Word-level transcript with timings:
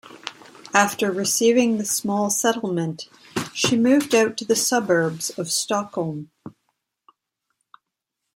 After 0.73 1.11
receiving 1.11 1.77
the 1.77 1.85
small 1.85 2.31
settlement, 2.31 3.07
she 3.53 3.77
moved 3.77 4.15
out 4.15 4.35
to 4.37 4.45
the 4.45 4.55
suburbs 4.55 5.29
of 5.37 5.51
Stockholm. 5.51 6.31